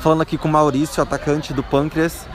falando 0.00 0.22
aqui 0.22 0.38
com 0.38 0.48
o 0.48 0.50
Maurício, 0.50 1.02
atacante 1.02 1.52
do 1.52 1.62
Pâncreas. 1.62 2.26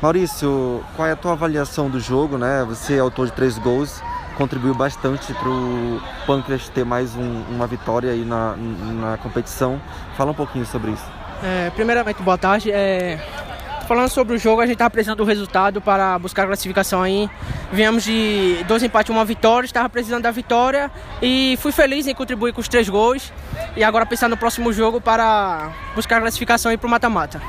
Maurício, 0.00 0.82
qual 0.96 1.06
é 1.06 1.12
a 1.12 1.16
tua 1.16 1.32
avaliação 1.32 1.90
do 1.90 2.00
jogo, 2.00 2.38
né? 2.38 2.64
Você 2.66 2.96
é 2.96 2.98
autor 3.00 3.26
de 3.26 3.32
três 3.32 3.58
gols, 3.58 4.02
contribuiu 4.36 4.74
bastante 4.74 5.32
para 5.34 5.48
o 5.48 6.00
Pâncreas 6.26 6.68
ter 6.70 6.84
mais 6.84 7.14
um, 7.14 7.42
uma 7.50 7.66
vitória 7.66 8.10
aí 8.10 8.24
na, 8.24 8.54
na 8.56 9.18
competição. 9.18 9.80
Fala 10.16 10.30
um 10.30 10.34
pouquinho 10.34 10.64
sobre 10.64 10.92
isso. 10.92 11.04
É, 11.42 11.70
primeiramente, 11.70 12.22
boa 12.22 12.38
tarde. 12.38 12.70
É, 12.70 13.18
falando 13.90 14.08
sobre 14.08 14.36
o 14.36 14.38
jogo, 14.38 14.60
a 14.60 14.66
gente 14.66 14.74
estava 14.74 14.88
precisando 14.88 15.18
do 15.18 15.24
resultado 15.24 15.80
para 15.80 16.16
buscar 16.16 16.44
a 16.44 16.46
classificação 16.46 17.02
aí. 17.02 17.28
Viemos 17.72 18.04
de 18.04 18.64
dois 18.68 18.84
empates 18.84 19.10
e 19.10 19.12
uma 19.12 19.24
vitória, 19.24 19.66
estava 19.66 19.88
precisando 19.88 20.22
da 20.22 20.30
vitória 20.30 20.88
e 21.20 21.58
fui 21.60 21.72
feliz 21.72 22.06
em 22.06 22.14
contribuir 22.14 22.52
com 22.52 22.60
os 22.60 22.68
três 22.68 22.88
gols. 22.88 23.32
E 23.76 23.82
agora 23.82 24.06
pensar 24.06 24.28
no 24.28 24.36
próximo 24.36 24.72
jogo 24.72 25.00
para 25.00 25.72
buscar 25.92 26.18
a 26.18 26.20
classificação 26.20 26.70
e 26.70 26.76
para 26.76 26.86
o 26.86 26.90
mata-mata. 26.90 27.42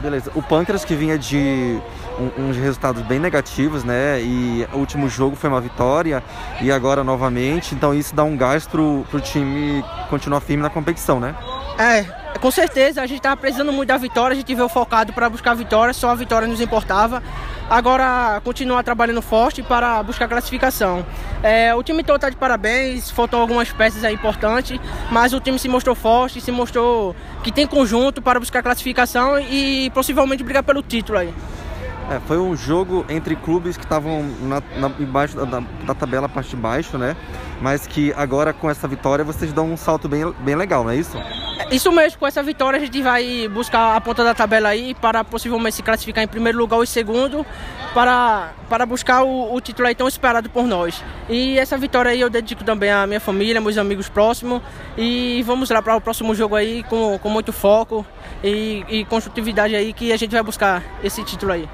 Beleza. 0.00 0.32
O 0.34 0.42
Pâncreas 0.42 0.82
que 0.82 0.94
vinha 0.94 1.18
de 1.18 1.78
um, 2.18 2.48
uns 2.48 2.56
resultados 2.56 3.02
bem 3.02 3.18
negativos, 3.18 3.84
né? 3.84 4.18
E 4.22 4.66
o 4.72 4.78
último 4.78 5.10
jogo 5.10 5.36
foi 5.36 5.50
uma 5.50 5.60
vitória 5.60 6.24
e 6.58 6.72
agora 6.72 7.04
novamente. 7.04 7.74
Então 7.74 7.92
isso 7.92 8.16
dá 8.16 8.24
um 8.24 8.34
gás 8.34 8.66
pro, 8.66 9.04
pro 9.10 9.20
time 9.20 9.84
continuar 10.08 10.40
firme 10.40 10.62
na 10.62 10.70
competição, 10.70 11.20
né? 11.20 11.34
É, 11.78 12.06
com 12.38 12.50
certeza, 12.50 13.00
a 13.02 13.06
gente 13.06 13.18
estava 13.18 13.36
precisando 13.36 13.72
muito 13.72 13.88
da 13.88 13.96
vitória, 13.96 14.34
a 14.34 14.36
gente 14.36 14.54
veio 14.54 14.68
focado 14.68 15.12
para 15.12 15.28
buscar 15.28 15.52
a 15.52 15.54
vitória, 15.54 15.94
só 15.94 16.10
a 16.10 16.14
vitória 16.14 16.48
nos 16.48 16.60
importava. 16.60 17.22
Agora, 17.68 18.40
continuar 18.44 18.82
trabalhando 18.82 19.20
forte 19.20 19.62
para 19.62 20.02
buscar 20.02 20.26
a 20.26 20.28
classificação. 20.28 21.04
É, 21.42 21.74
o 21.74 21.82
time 21.82 22.02
todo 22.04 22.16
está 22.16 22.30
de 22.30 22.36
parabéns, 22.36 23.10
faltam 23.10 23.40
algumas 23.40 23.72
peças 23.72 24.04
aí 24.04 24.14
importantes, 24.14 24.78
mas 25.10 25.32
o 25.32 25.40
time 25.40 25.58
se 25.58 25.68
mostrou 25.68 25.94
forte, 25.94 26.40
se 26.40 26.52
mostrou 26.52 27.14
que 27.42 27.50
tem 27.50 27.66
conjunto 27.66 28.22
para 28.22 28.38
buscar 28.38 28.60
a 28.60 28.62
classificação 28.62 29.38
e 29.38 29.90
possivelmente 29.90 30.44
brigar 30.44 30.62
pelo 30.62 30.82
título 30.82 31.18
aí. 31.18 31.34
É, 32.08 32.20
foi 32.20 32.38
um 32.38 32.54
jogo 32.54 33.04
entre 33.08 33.34
clubes 33.34 33.76
que 33.76 33.82
estavam 33.82 34.24
embaixo 35.00 35.36
da, 35.44 35.60
da, 35.84 35.94
tabela, 35.94 36.28
parte 36.28 36.50
de 36.50 36.56
baixo, 36.56 36.96
né? 36.96 37.16
Mas 37.60 37.84
que 37.84 38.12
agora 38.16 38.52
com 38.52 38.70
essa 38.70 38.86
vitória 38.86 39.24
vocês 39.24 39.52
dão 39.52 39.72
um 39.72 39.76
salto 39.76 40.08
bem, 40.08 40.32
bem 40.40 40.54
legal, 40.54 40.84
não 40.84 40.90
é 40.90 40.96
isso? 40.96 41.18
Isso 41.70 41.90
mesmo, 41.90 42.18
com 42.18 42.26
essa 42.26 42.42
vitória 42.42 42.78
a 42.78 42.80
gente 42.80 43.02
vai 43.02 43.48
buscar 43.48 43.96
a 43.96 44.00
ponta 44.00 44.22
da 44.22 44.34
tabela 44.34 44.68
aí 44.68 44.94
para 44.94 45.24
possivelmente 45.24 45.76
se 45.76 45.82
classificar 45.82 46.22
em 46.22 46.28
primeiro 46.28 46.58
lugar 46.58 46.76
ou 46.76 46.86
segundo 46.86 47.44
para, 47.92 48.52
para 48.68 48.86
buscar 48.86 49.22
o, 49.22 49.54
o 49.54 49.60
título 49.60 49.88
aí 49.88 49.94
tão 49.94 50.06
esperado 50.06 50.48
por 50.50 50.64
nós. 50.64 51.02
E 51.28 51.58
essa 51.58 51.76
vitória 51.76 52.10
aí 52.10 52.20
eu 52.20 52.30
dedico 52.30 52.62
também 52.62 52.90
à 52.90 53.06
minha 53.06 53.20
família, 53.20 53.60
meus 53.60 53.78
amigos 53.78 54.08
próximos 54.08 54.62
e 54.96 55.42
vamos 55.44 55.70
lá 55.70 55.82
para 55.82 55.96
o 55.96 56.00
próximo 56.00 56.34
jogo 56.34 56.54
aí 56.54 56.82
com, 56.84 57.18
com 57.18 57.28
muito 57.28 57.52
foco 57.52 58.06
e, 58.44 58.84
e 58.88 59.04
construtividade 59.06 59.74
aí 59.74 59.92
que 59.92 60.12
a 60.12 60.16
gente 60.16 60.32
vai 60.32 60.42
buscar 60.42 60.82
esse 61.02 61.24
título 61.24 61.52
aí. 61.52 61.68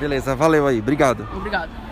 Beleza, 0.00 0.34
valeu 0.34 0.66
aí, 0.66 0.78
obrigado. 0.78 1.28
Obrigado. 1.34 1.83